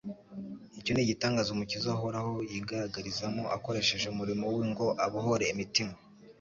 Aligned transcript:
icyo 0.79 0.91
ni 0.93 1.01
igitangaza 1.05 1.49
Umukiza 1.51 1.87
uhoraho 1.97 2.33
yigaragarizamo, 2.51 3.43
akoresheje 3.57 4.05
umurimo 4.13 4.43
we 4.55 4.61
ngo 4.71 4.87
abohore 5.05 5.43
imitima. 5.53 5.93